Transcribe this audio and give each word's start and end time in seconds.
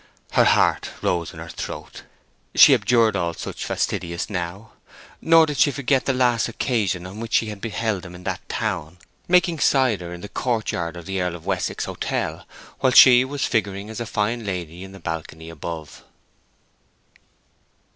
Her 0.31 0.45
heart 0.45 0.89
rose 1.03 1.31
in 1.31 1.37
her 1.37 1.47
throat. 1.47 2.01
She 2.55 2.73
abjured 2.73 3.15
all 3.15 3.35
such 3.35 3.63
fastidiousness 3.65 4.31
now. 4.31 4.71
Nor 5.21 5.45
did 5.45 5.57
she 5.59 5.69
forget 5.69 6.05
the 6.05 6.11
last 6.13 6.49
occasion 6.49 7.05
on 7.05 7.19
which 7.19 7.33
she 7.33 7.49
had 7.49 7.61
beheld 7.61 8.03
him 8.03 8.15
in 8.15 8.23
that 8.23 8.49
town, 8.49 8.97
making 9.27 9.59
cider 9.59 10.11
in 10.11 10.21
the 10.21 10.27
court 10.27 10.71
yard 10.71 10.97
of 10.97 11.05
the 11.05 11.21
Earl 11.21 11.35
of 11.35 11.45
Wessex 11.45 11.85
Hotel, 11.85 12.47
while 12.79 12.91
she 12.91 13.23
was 13.23 13.45
figuring 13.45 13.91
as 13.91 13.99
a 13.99 14.07
fine 14.07 14.43
lady 14.43 14.83
in 14.83 14.91
the 14.91 14.99
balcony 14.99 15.51
above. 15.51 16.03